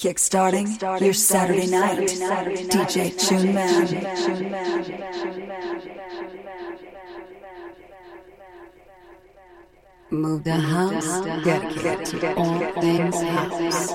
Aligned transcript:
Kickstarting 0.00 0.80
your 1.02 1.12
Saturday 1.12 1.66
night. 1.66 1.98
DJ 2.70 3.12
Tune 3.20 3.52
Man. 3.52 3.84
Move 10.10 10.42
the 10.42 10.56
house, 10.56 11.20
dedicated 11.44 12.06
to 12.06 12.34
all 12.34 12.60
things 12.80 13.20
house. 13.20 13.92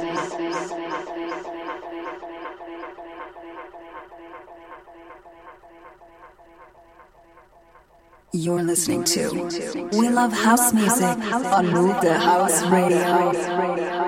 You're 8.32 8.62
listening 8.62 9.06
to 9.06 9.90
We 9.98 10.10
Love 10.10 10.34
House 10.34 10.72
Music 10.72 11.18
on 11.48 11.72
Move 11.72 12.00
the 12.02 12.14
House 12.20 12.64
Radio. 12.68 14.05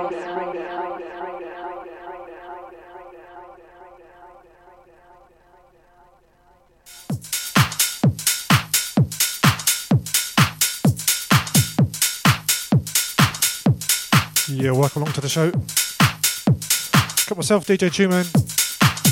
Yeah, 14.68 14.74
welcome 14.74 15.02
along 15.02 15.14
to 15.14 15.22
the 15.22 15.30
show. 15.30 15.50
Got 15.50 17.38
myself, 17.38 17.66
DJ 17.66 17.90
Tuneman, 17.90 18.26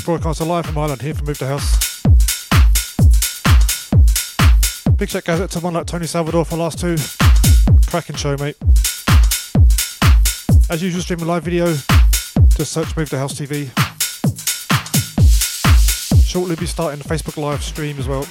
broadcasting 0.04 0.48
live 0.48 0.66
from 0.66 0.76
Ireland 0.76 1.00
here 1.00 1.14
from 1.14 1.24
Move 1.24 1.38
the 1.38 1.46
House. 1.46 2.02
Big 4.98 5.08
shout 5.08 5.24
goes 5.24 5.40
out 5.40 5.50
to 5.52 5.60
one 5.60 5.72
like 5.72 5.86
Tony 5.86 6.04
Salvador 6.04 6.44
for 6.44 6.58
last 6.58 6.78
two. 6.78 6.98
Cracking 7.86 8.16
show, 8.16 8.36
mate. 8.36 8.56
As 10.68 10.82
usual, 10.82 11.00
streaming 11.00 11.26
live 11.26 11.44
video. 11.44 11.68
Just 12.48 12.72
search 12.72 12.94
Move 12.94 13.08
the 13.08 13.16
House 13.16 13.32
TV. 13.32 13.70
Shortly 16.22 16.56
be 16.56 16.66
starting 16.66 17.00
Facebook 17.00 17.38
live 17.42 17.64
stream 17.64 17.98
as 17.98 18.06
well. 18.06 18.26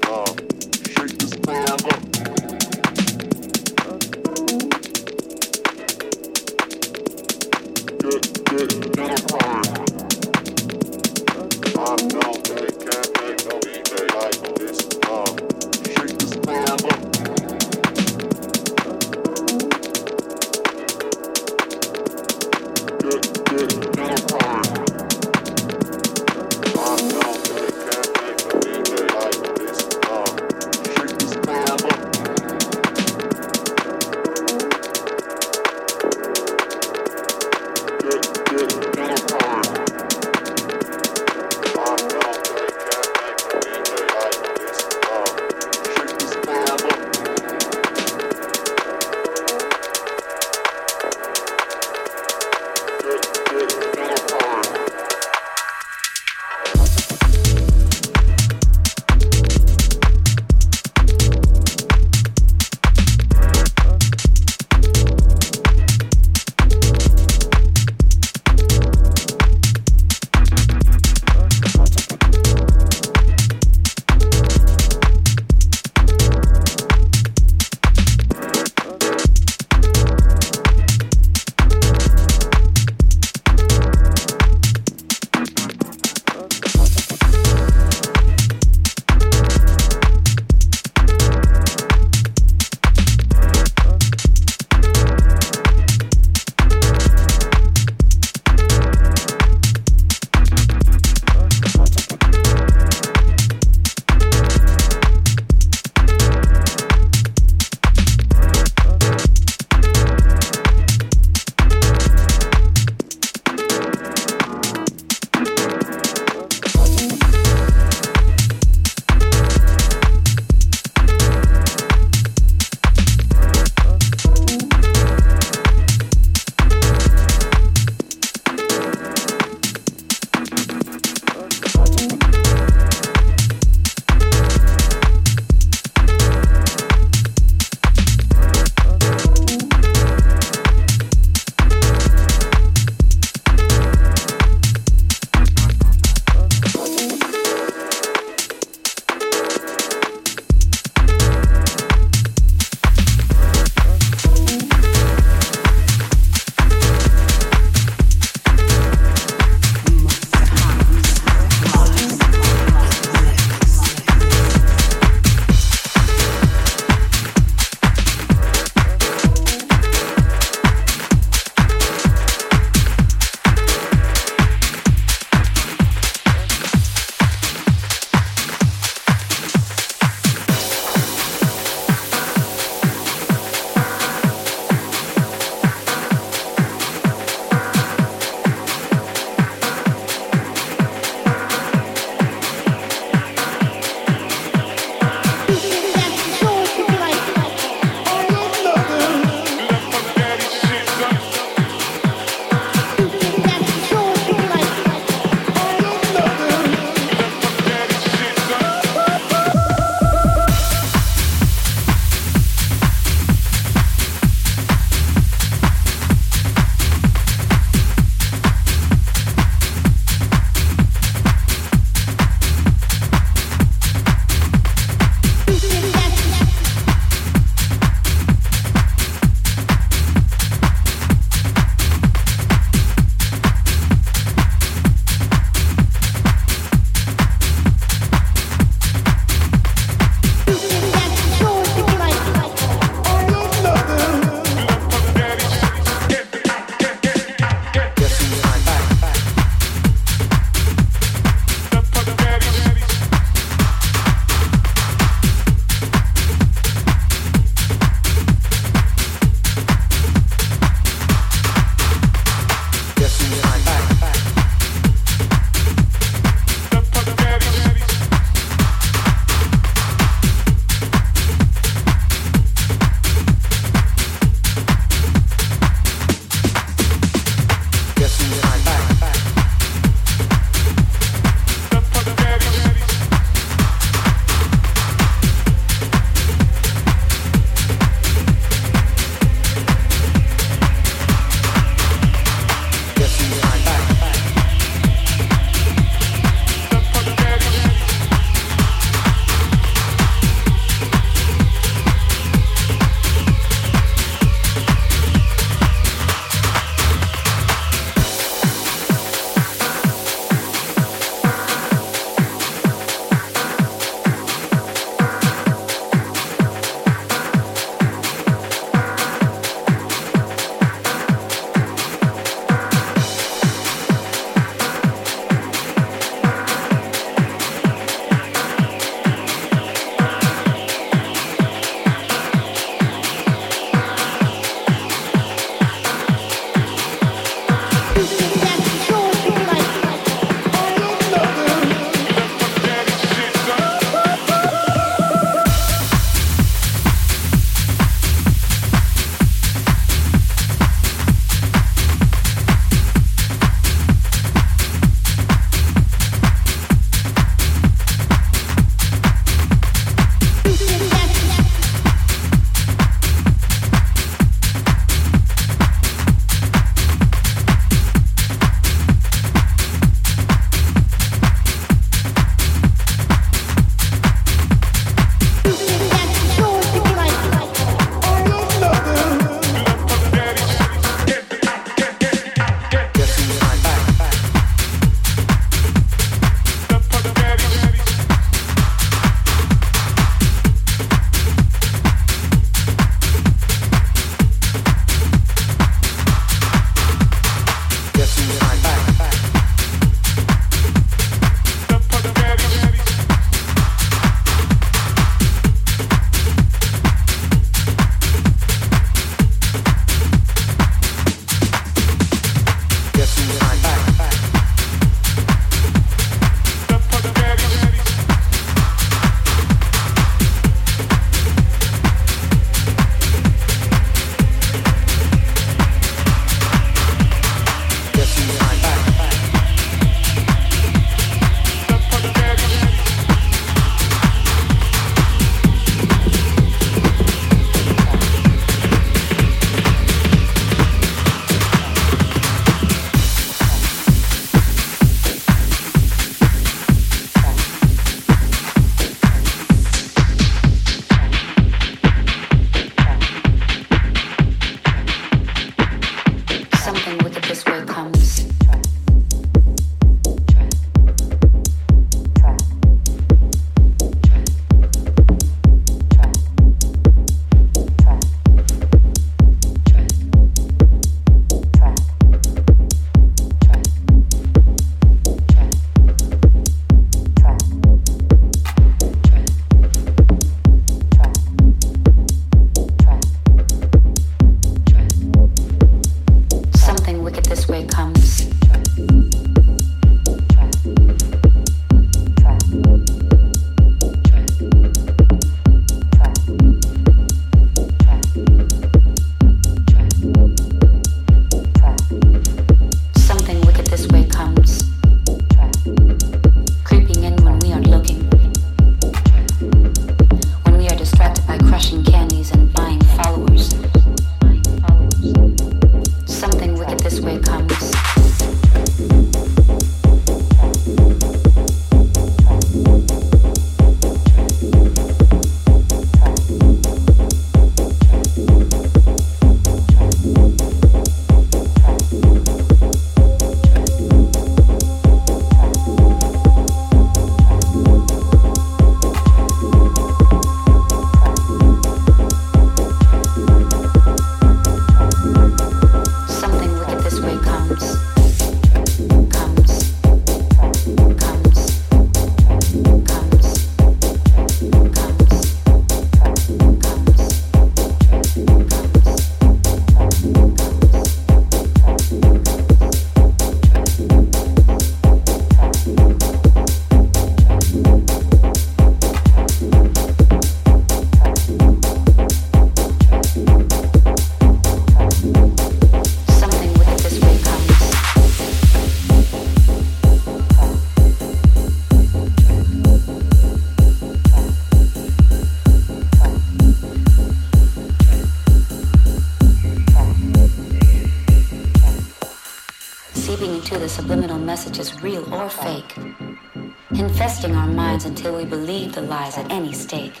Until 597.84 598.16
we 598.16 598.24
believe 598.24 598.74
the 598.74 598.82
lies 598.82 599.16
at 599.18 599.30
any 599.30 599.52
stake. 599.52 600.00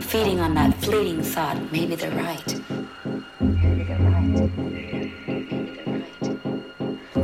Feeding 0.00 0.40
on 0.40 0.54
that 0.54 0.74
fleeting 0.82 1.22
thought, 1.22 1.56
maybe 1.72 1.94
they're 1.94 2.10
right. 2.10 2.60
Maybe 3.40 3.84
they're 3.84 3.98
right. 3.98 4.42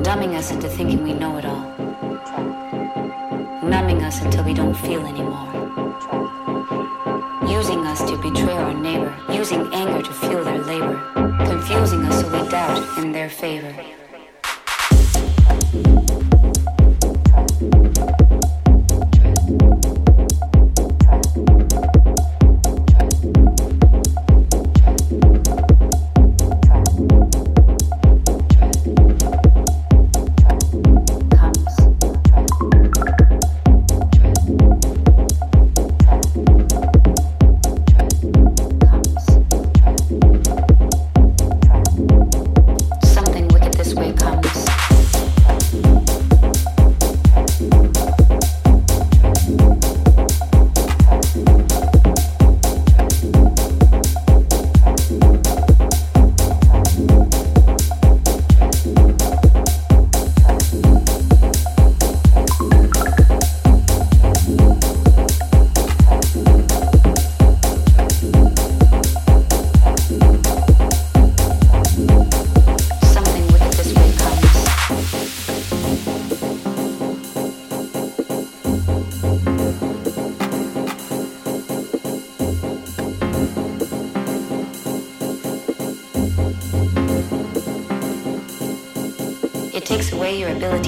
Dumbing 0.03 0.35
us 0.35 0.51
into 0.51 0.69
thinking 0.69 1.03
we 1.03 1.13
know 1.13 1.37
it 1.39 1.45
all. 1.45 1.69
Numbing 3.63 4.03
us 4.03 4.23
until 4.23 4.45
we 4.45 4.55
don't 4.55 4.75
feel 4.75 5.05
anymore. 5.07 5.53
Using 7.49 7.87
us 7.87 8.01
to 8.09 8.17
betray 8.17 8.57
our 8.57 8.75
neighbor. 8.75 9.15
Using 9.31 9.73
anger 9.75 10.03
to 10.03 10.13
fuel 10.15 10.45
their 10.45 10.63
labor. 10.63 10.97
Confusing 11.47 12.05
us 12.07 12.21
so 12.21 12.27
we 12.29 12.49
doubt 12.49 12.99
in 12.99 13.13
their 13.13 13.29
favor. 13.29 13.75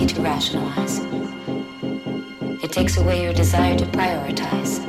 Ability 0.01 0.15
to 0.15 0.23
rationalize. 0.23 0.99
It 2.63 2.73
takes 2.73 2.97
away 2.97 3.23
your 3.23 3.33
desire 3.33 3.77
to 3.77 3.85
prioritize. 3.87 4.81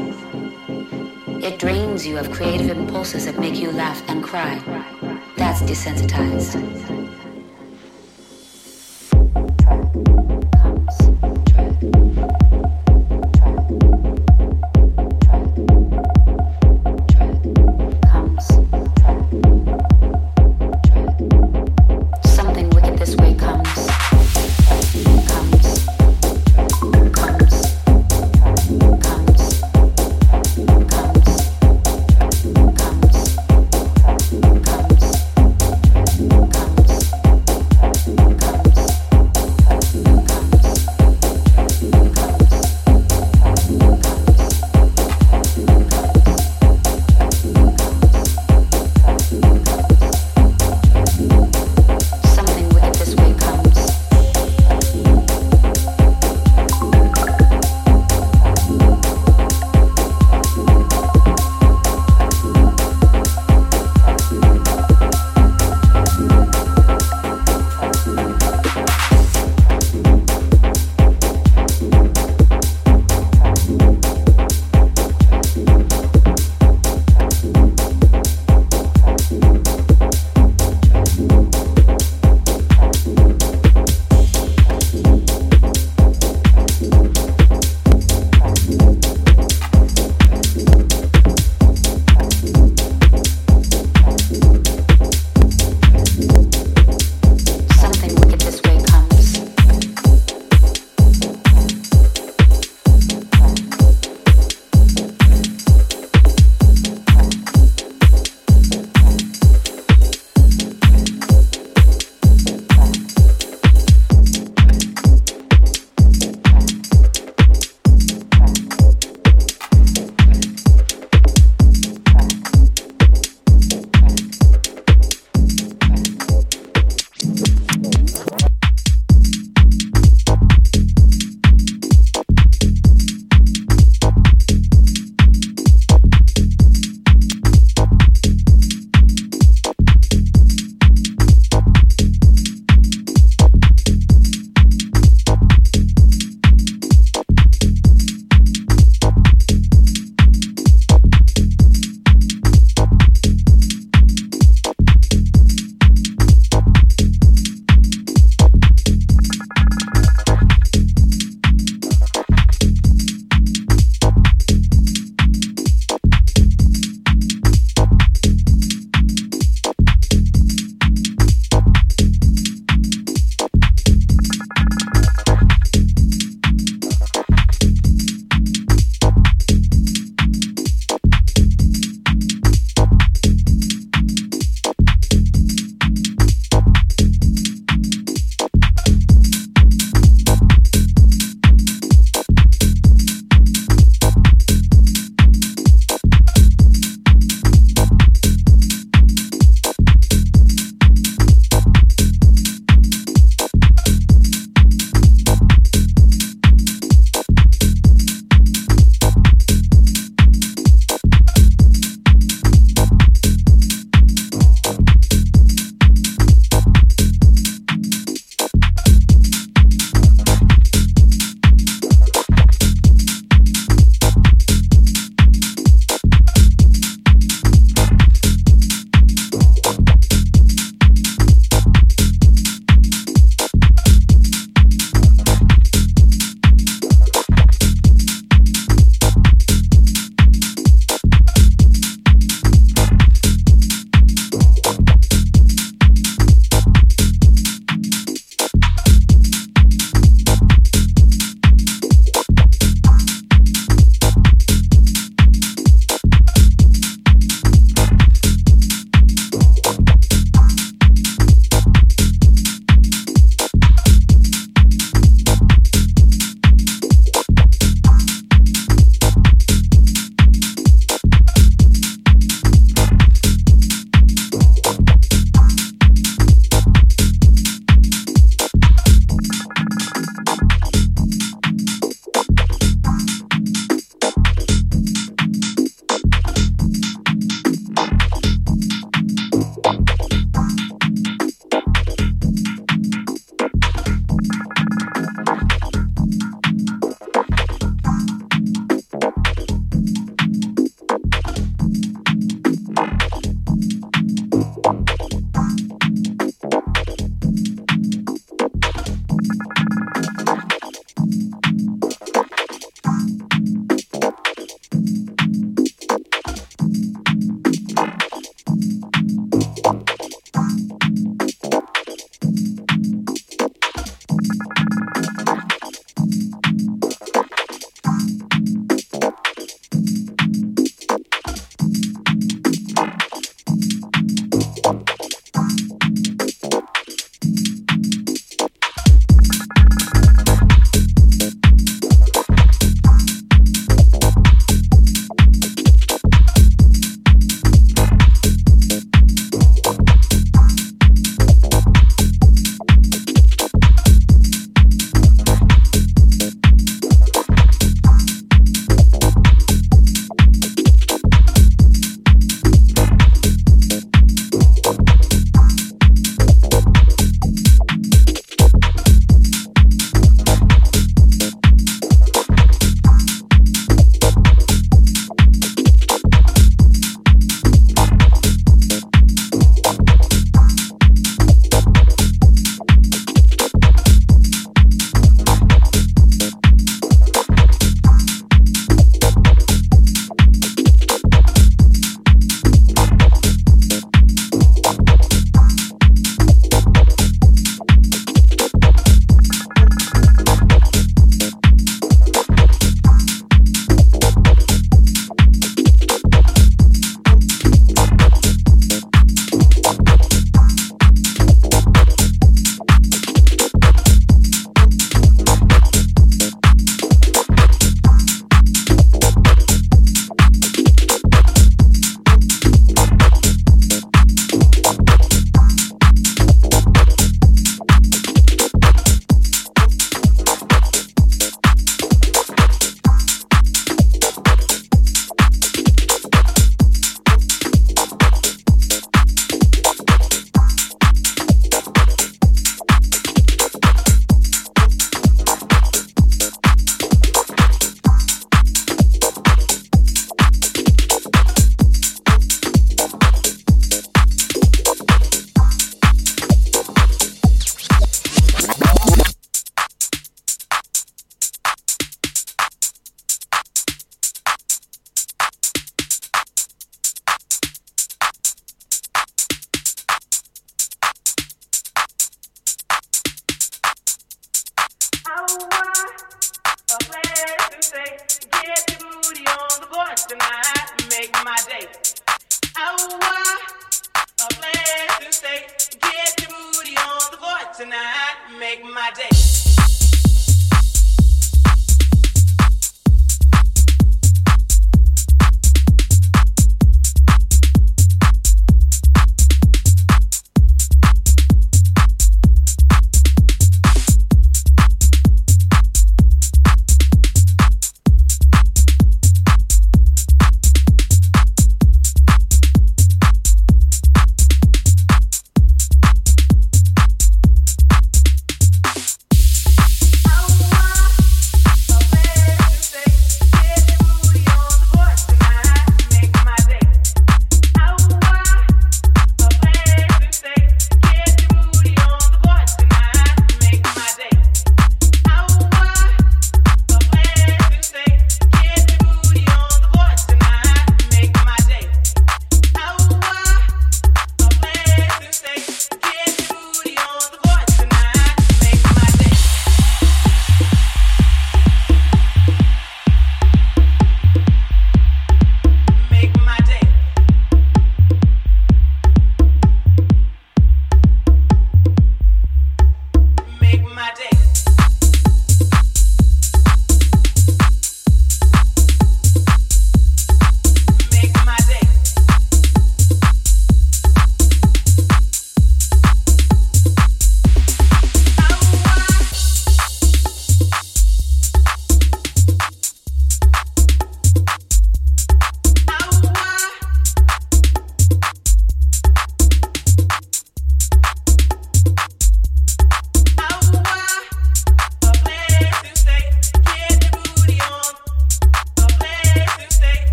It 1.44 1.60
drains 1.60 2.06
you 2.06 2.18
of 2.18 2.32
creative 2.32 2.70
impulses 2.70 3.26
that 3.26 3.40
make 3.40 3.56
you 3.56 3.72
laugh 3.72 4.02
and 4.08 4.24
cry. 4.24 4.60
That's 5.38 5.62
desensitized. 5.64 6.91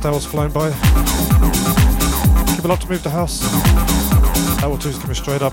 first 0.00 0.06
hour's 0.06 0.24
flown 0.24 0.50
by. 0.50 0.70
Keep 2.54 2.64
a 2.64 2.68
lot 2.68 2.80
to 2.80 2.88
move 2.88 3.02
the 3.02 3.10
house. 3.10 3.42
Hour 4.62 4.78
two's 4.78 4.98
coming 4.98 5.14
straight 5.14 5.42
up. 5.42 5.52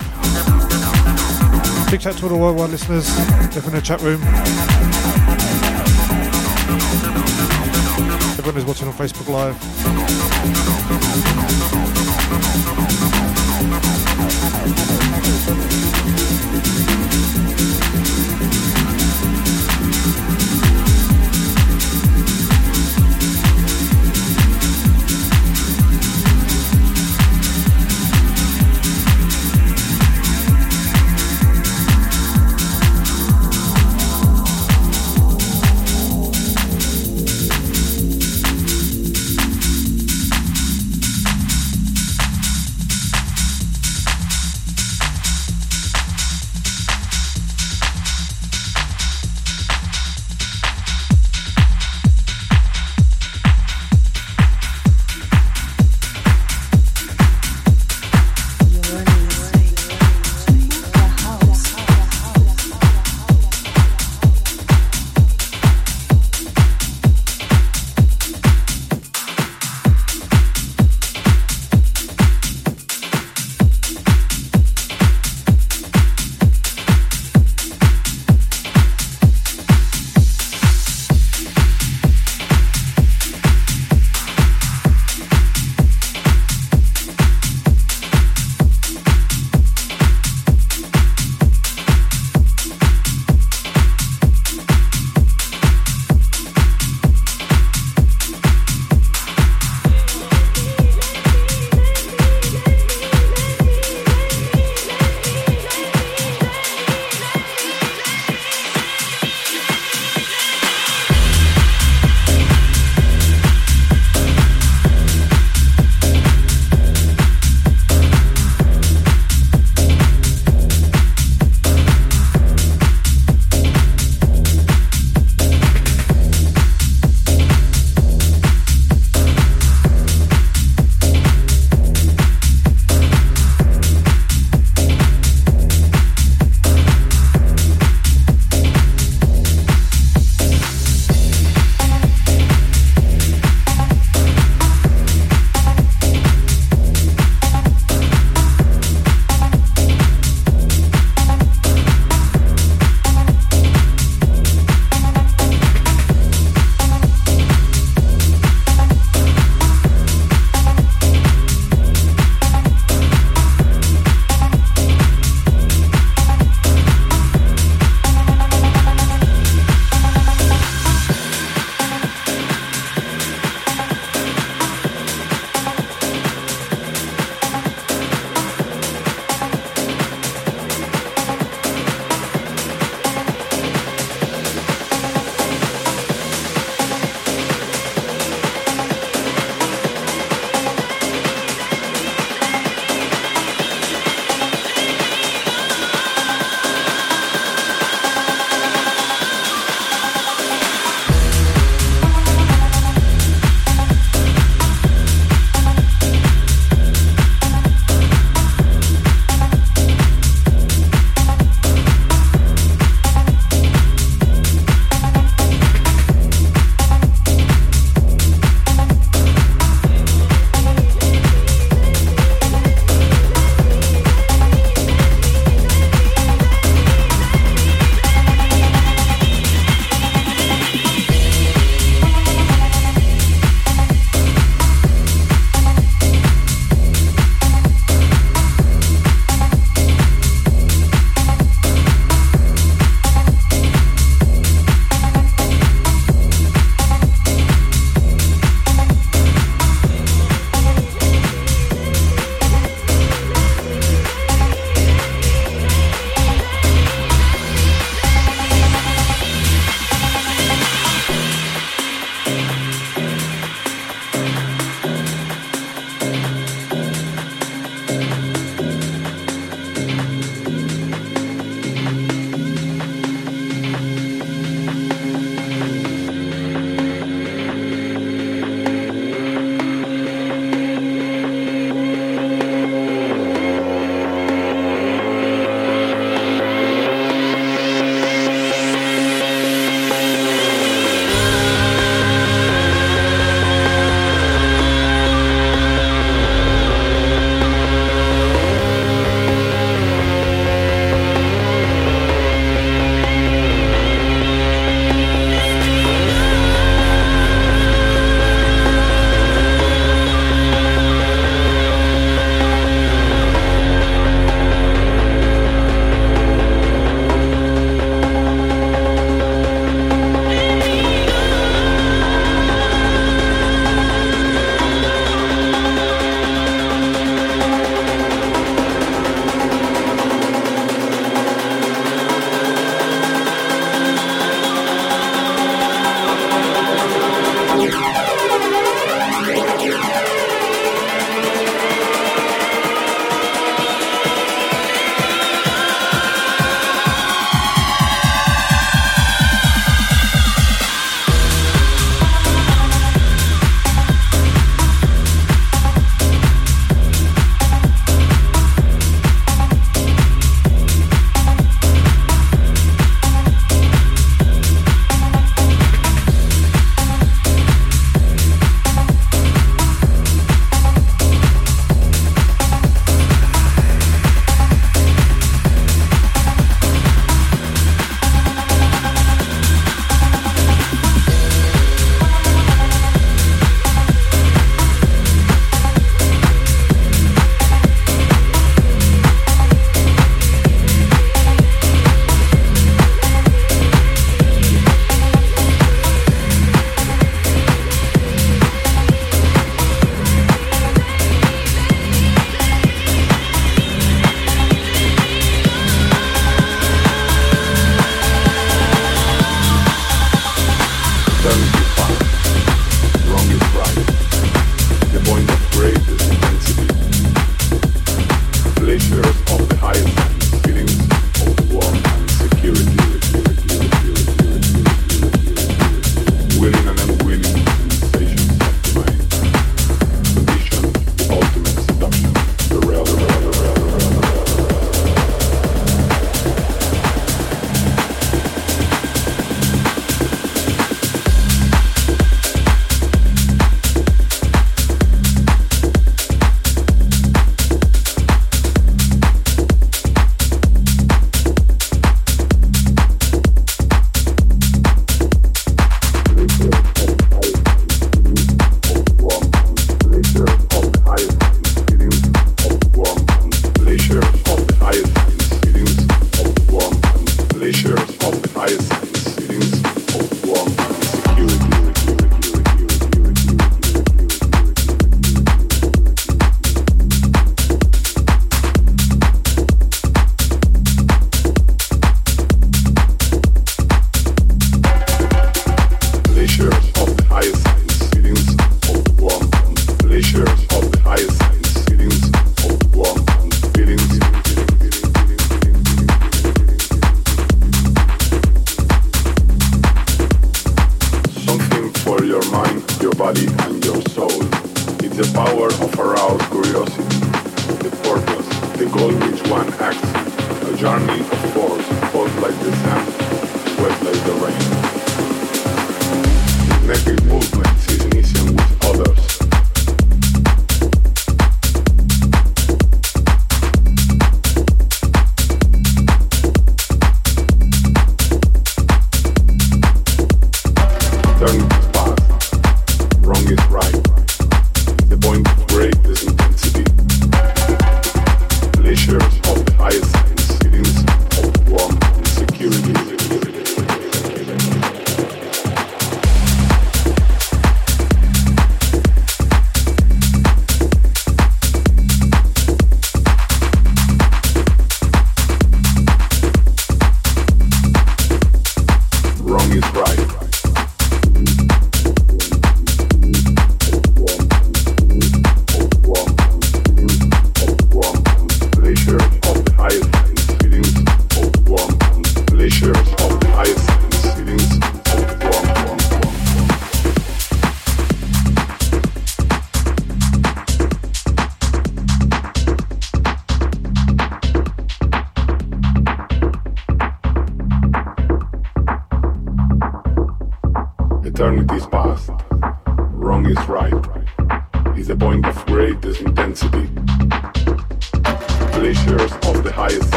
Big 1.90 2.00
shout 2.00 2.16
to 2.16 2.22
all 2.24 2.28
the 2.30 2.36
worldwide 2.36 2.70
listeners, 2.70 3.08
everyone 3.54 3.70
in 3.70 3.76
the 3.76 3.82
chat 3.82 4.00
room. 4.00 4.22
Everyone 8.38 8.54
who's 8.54 8.64
watching 8.64 8.88
on 8.88 8.94
Facebook 8.94 9.28
Live. 9.28 10.58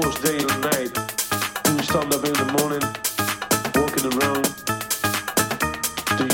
Do 0.00 0.06
you 0.06 0.46
in 2.24 2.32
the 2.32 2.48
morning, 2.56 2.84
walking 3.76 4.06
around? 4.16 4.46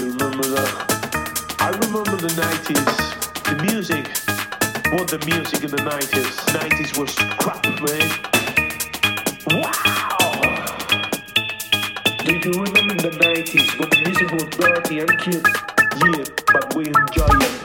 Remember 0.02 0.46
that? 0.54 0.70
I 1.58 1.70
remember 1.70 2.14
the 2.16 2.28
90s, 2.28 2.94
the 3.42 3.56
music. 3.64 4.06
What 4.92 5.06
the 5.08 5.18
music 5.26 5.64
in 5.64 5.70
the 5.70 5.78
90s. 5.78 6.46
90s 6.54 6.96
was 6.96 7.12
crap, 7.38 7.64
man. 7.82 8.08
Wow! 9.50 10.16
Do 12.24 12.32
you 12.32 12.52
remember 12.62 12.94
the 13.02 13.10
90s 13.18 13.68
when 13.80 13.88
the 13.90 13.98
music 14.06 14.28
was 14.30 14.44
dirty 14.56 15.00
and? 15.00 15.42
Yeah, 16.04 16.24
but 16.52 16.74
we 16.76 16.82
enjoyed 16.86 17.42
it. 17.42 17.56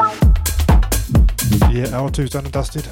Yeah, 1.71 1.95
our 1.95 2.09
two's 2.09 2.31
done 2.31 2.45
and 2.45 2.53
dusted. 2.53 2.87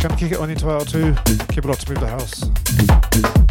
Gonna 0.00 0.16
kick 0.16 0.32
it 0.32 0.38
on 0.38 0.48
into 0.48 0.70
hour 0.70 0.82
two. 0.82 1.14
Keep 1.50 1.58
it 1.58 1.64
locked 1.66 1.86
to 1.86 1.90
move 1.90 2.00
the 2.00 2.08
house. 2.08 3.49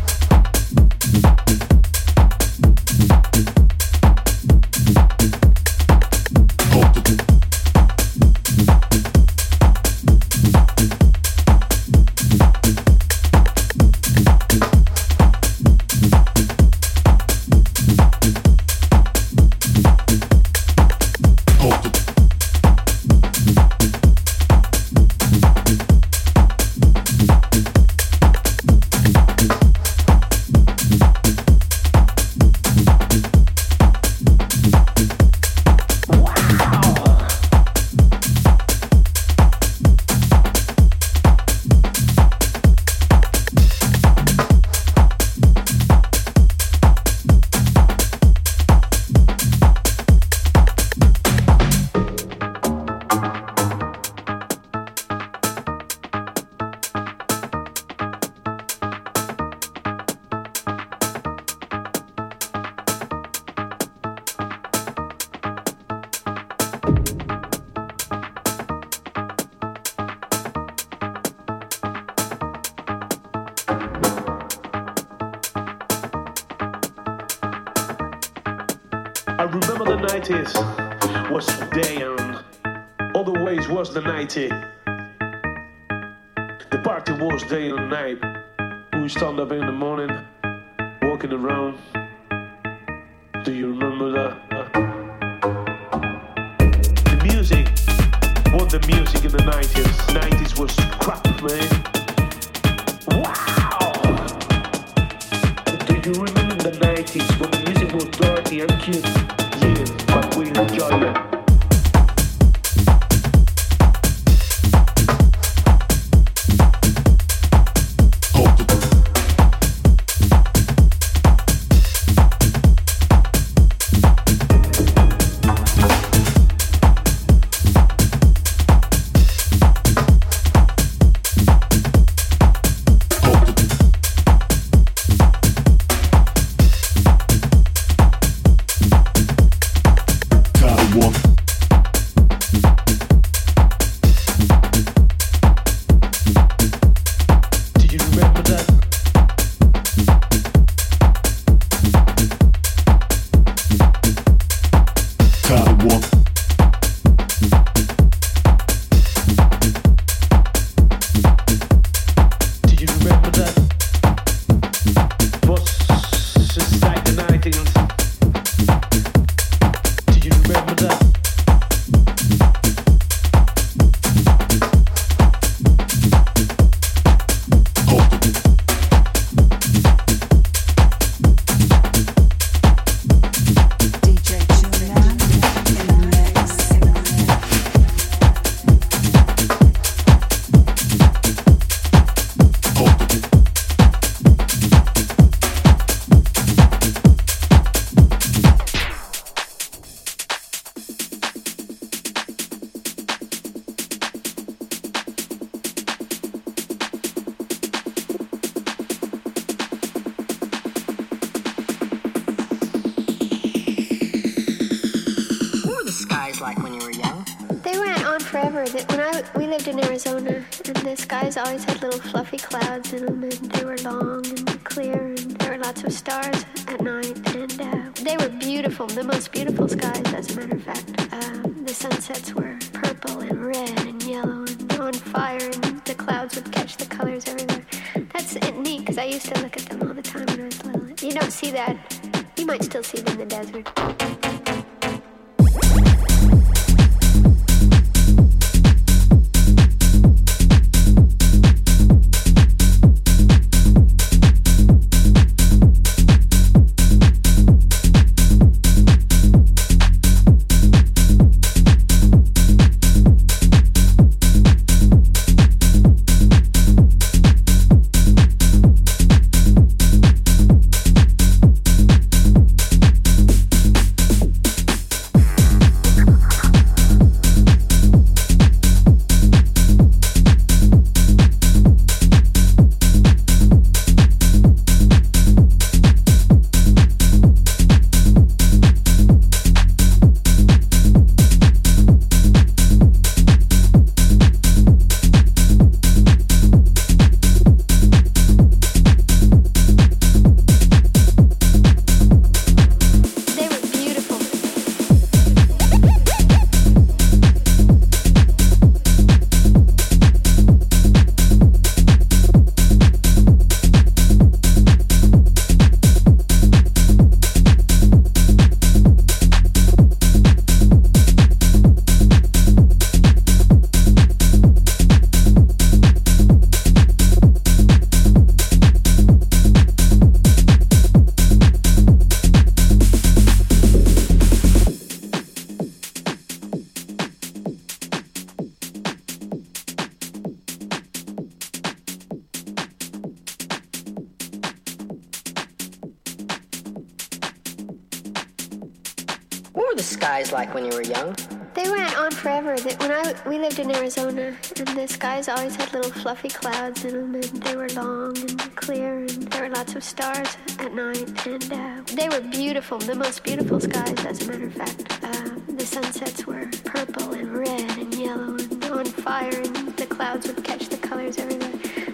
Stars 359.90 360.38
at 360.60 360.72
night, 360.76 361.26
and 361.26 361.52
uh, 361.52 361.82
they 361.96 362.08
were 362.10 362.22
beautiful, 362.22 362.78
the 362.78 362.94
most 362.94 363.24
beautiful 363.24 363.60
skies, 363.60 364.06
as 364.06 364.22
a 364.22 364.28
matter 364.32 364.46
of 364.46 364.54
fact. 364.54 365.00
Uh, 365.04 365.32
the 365.48 365.66
sunsets 365.66 366.28
were 366.28 366.46
purple 366.64 367.14
and 367.14 367.36
red 367.36 367.78
and 367.80 367.94
yellow 367.96 368.36
and 368.36 368.66
on 368.66 368.86
fire, 368.86 369.34
and 369.34 369.76
the 369.78 369.88
clouds 369.88 370.28
would 370.28 370.44
catch 370.44 370.70
the 370.70 370.78
colors 370.78 371.18
everywhere. 371.18 371.52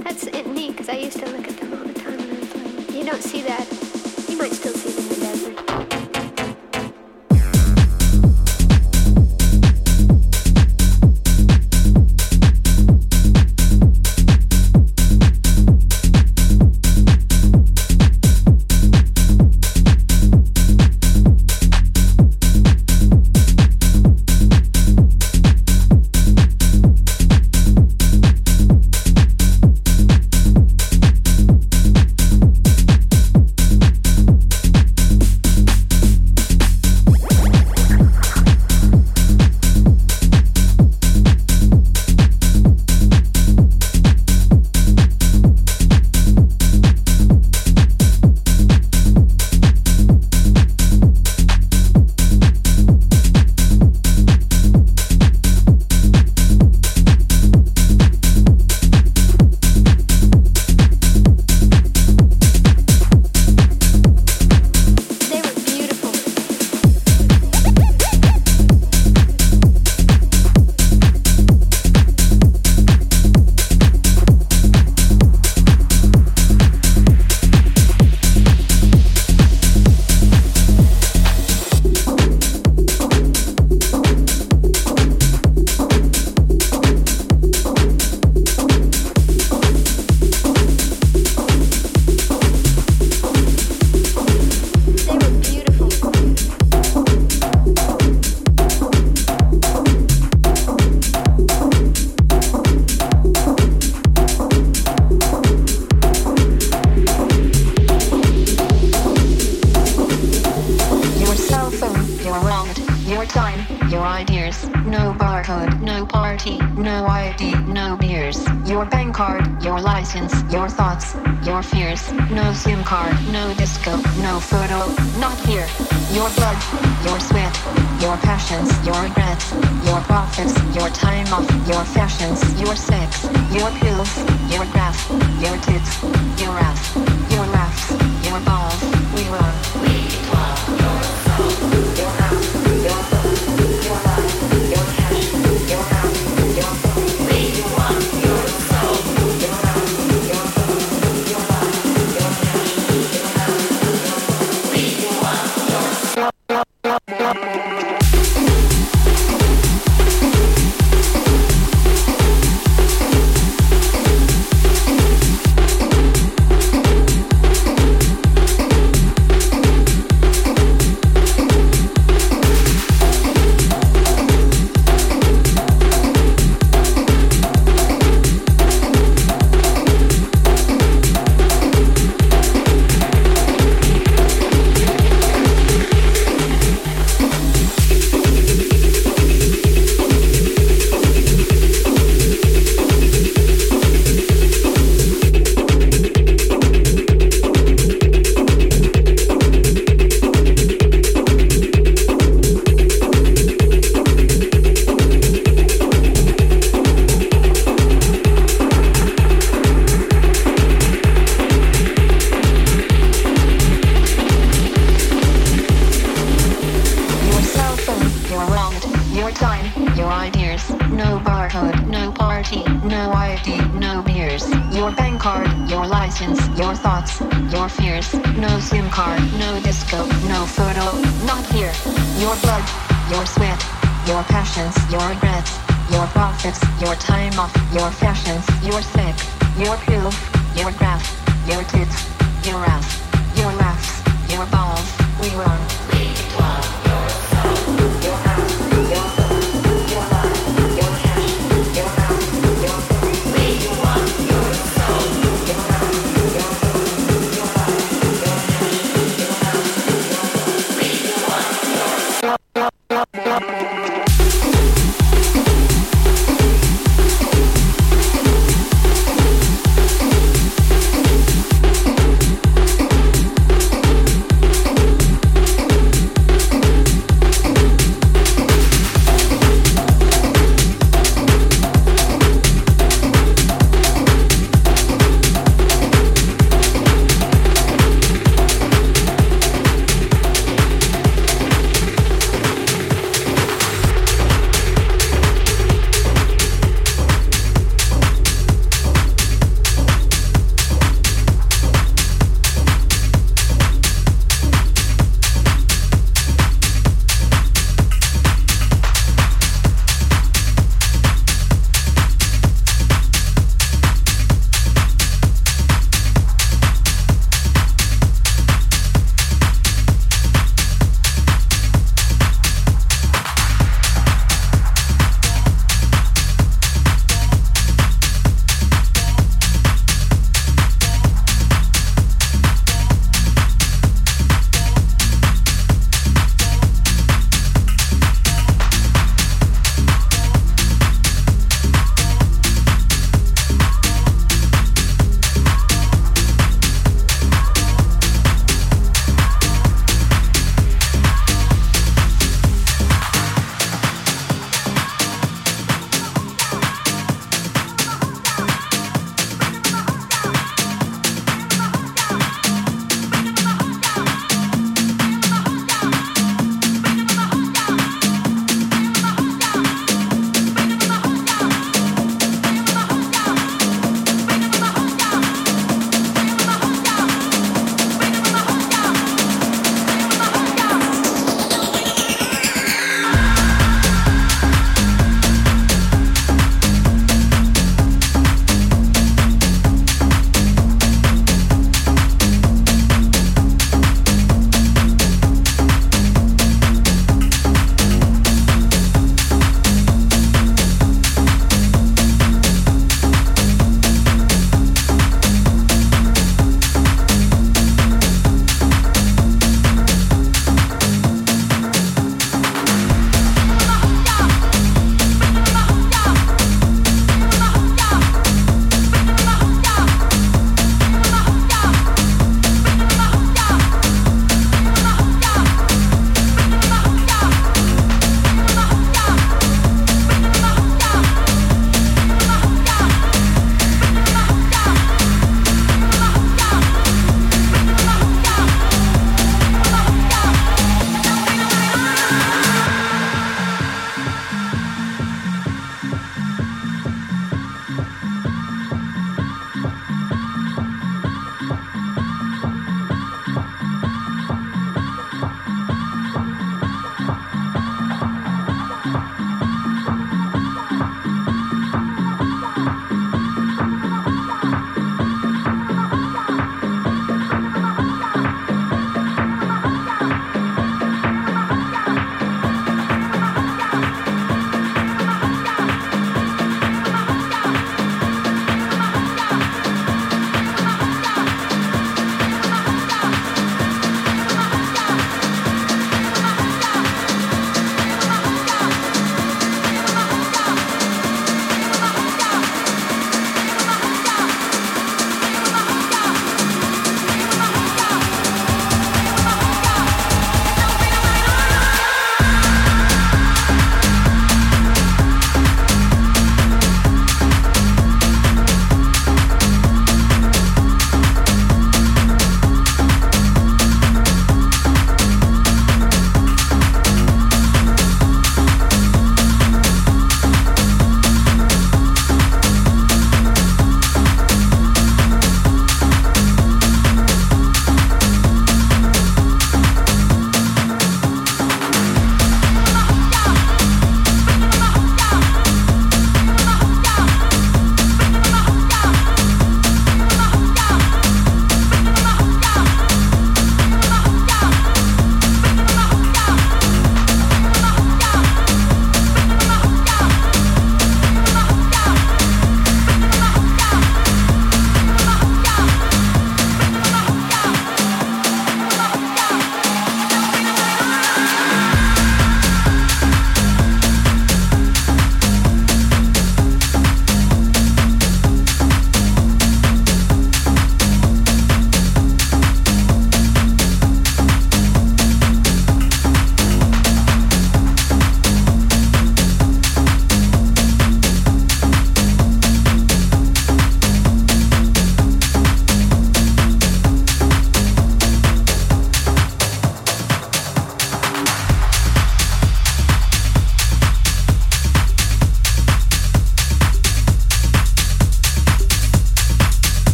That's 0.00 0.26
neat 0.26 0.72
because 0.72 0.90
I 0.90 0.96
used 0.96 1.18
to 1.18 1.30
look 1.30 1.48
at 1.48 1.56
them 1.56 1.72
all 1.72 1.84
the 1.84 1.94
time, 1.94 2.18
and 2.20 2.30
I 2.30 2.40
was 2.40 2.54
like, 2.54 2.94
you 2.94 3.04
don't 3.04 3.22
see 3.22 3.40
that. 3.42 3.66
You 4.28 4.36
might 4.36 4.52
still 4.52 4.74
see 4.74 4.90
them 4.90 4.97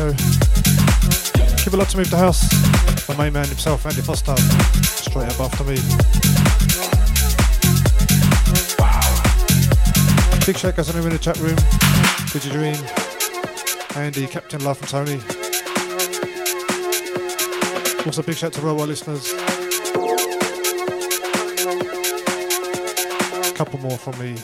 show. 0.00 0.12
Keep 1.62 1.74
a 1.74 1.76
lot 1.76 1.88
to 1.90 1.98
move 1.98 2.10
the 2.10 2.16
house. 2.16 2.48
My 3.08 3.16
main 3.16 3.32
man 3.34 3.46
himself, 3.46 3.84
Andy 3.84 4.00
Foster, 4.00 4.36
straight 4.82 5.28
up 5.28 5.40
after 5.40 5.64
me. 5.64 5.76
Big 10.46 10.56
shout 10.56 10.76
goes 10.76 10.88
on 10.88 11.02
in 11.02 11.10
the 11.10 11.18
chat 11.18 11.38
room. 11.38 11.56
Did 12.32 12.44
you 12.44 12.52
dream? 12.52 12.76
Andy, 13.96 14.26
Captain 14.26 14.64
Love 14.64 14.80
and 14.80 14.88
Tony. 14.88 15.20
Also, 18.06 18.22
big 18.22 18.36
shout 18.36 18.52
to 18.54 18.62
Worldwide 18.62 18.88
listeners. 18.88 19.32
A 23.50 23.52
couple 23.54 23.78
more 23.80 23.98
from 23.98 24.18
me. 24.18 24.36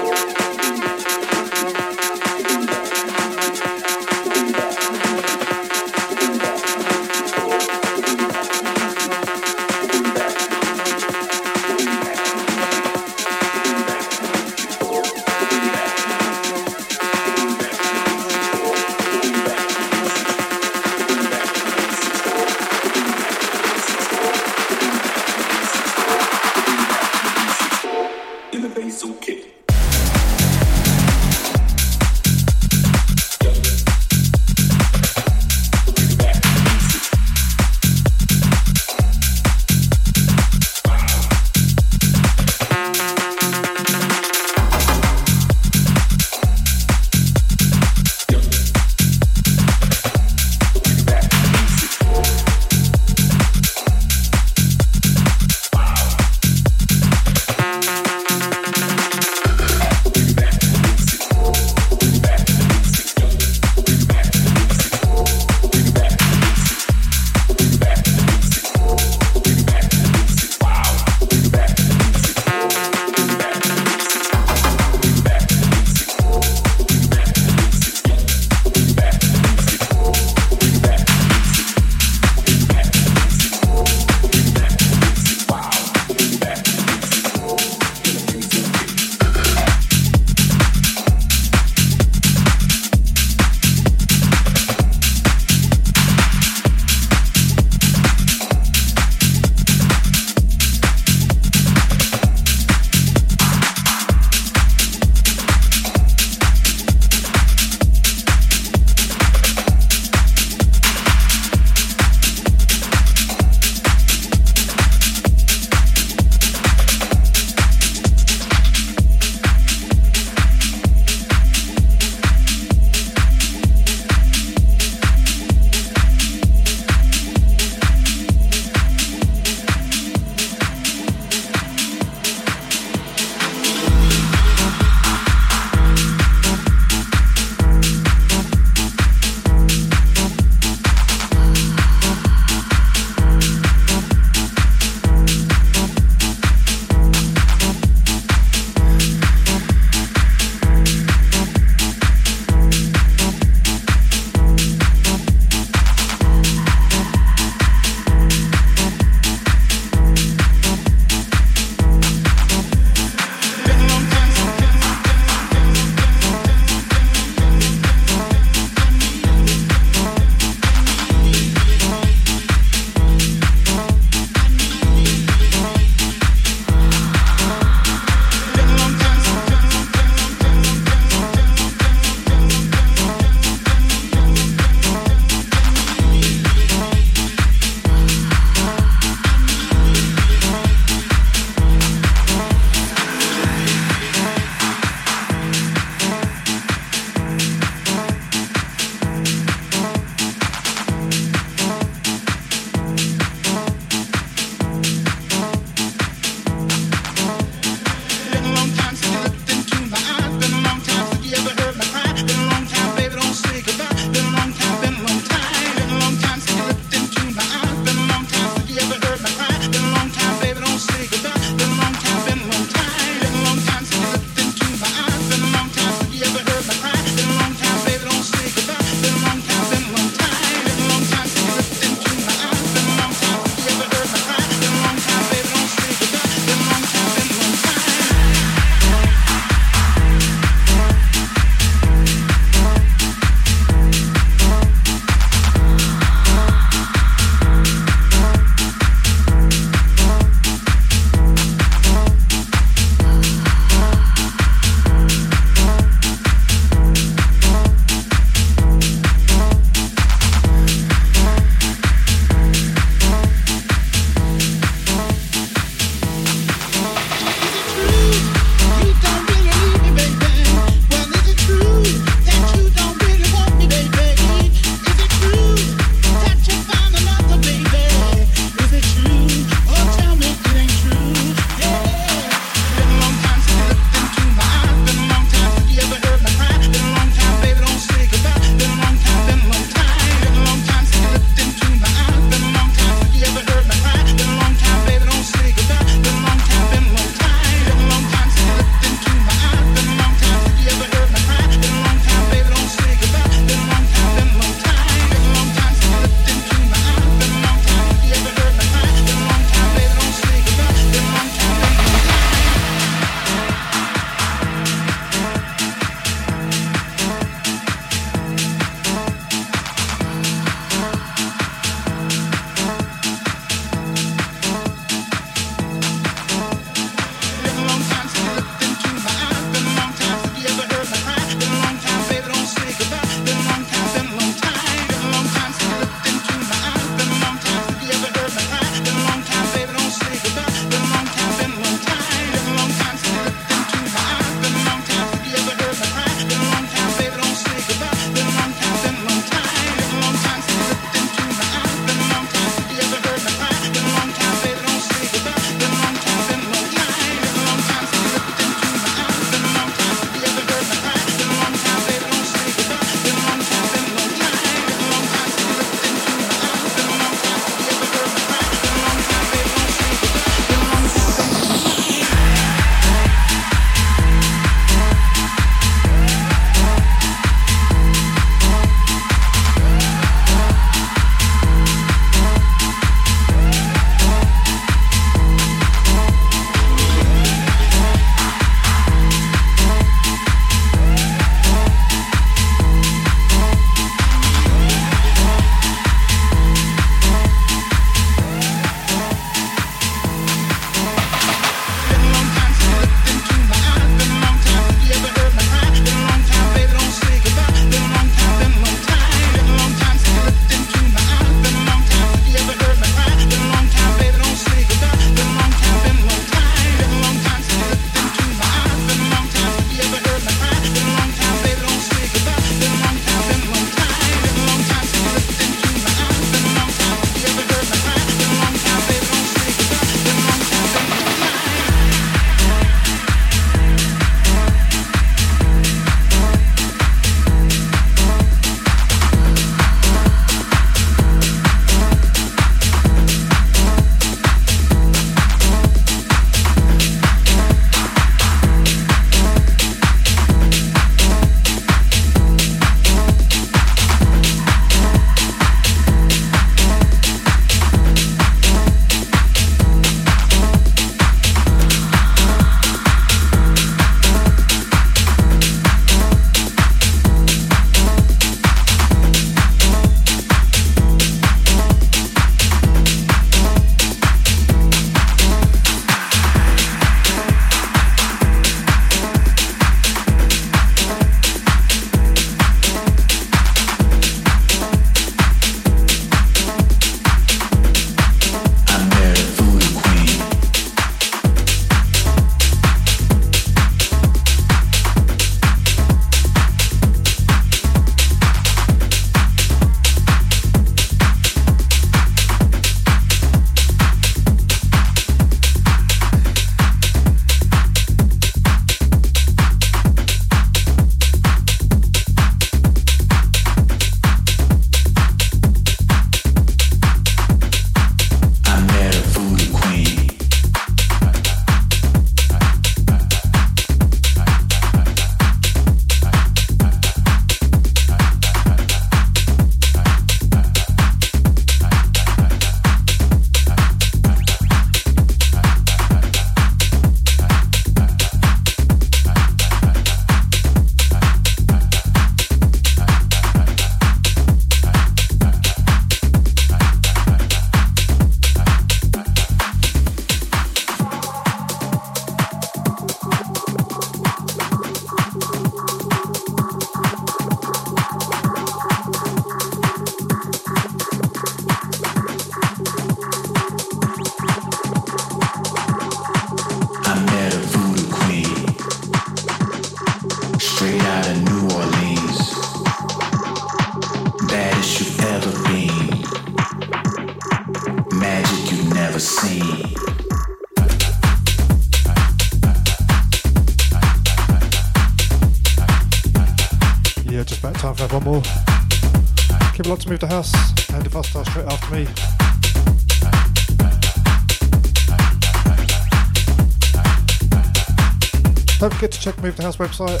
Check 599.06 599.22
Move 599.22 599.36
the 599.36 599.42
House 599.44 599.56
website 599.58 600.00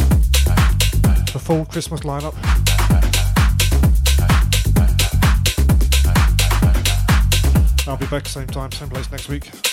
for 1.30 1.38
full 1.38 1.64
Christmas 1.66 2.00
lineup. 2.00 2.34
I'll 7.86 7.96
be 7.96 8.06
back 8.06 8.26
same 8.26 8.48
time, 8.48 8.72
same 8.72 8.88
place 8.88 9.08
next 9.12 9.28
week. 9.28 9.65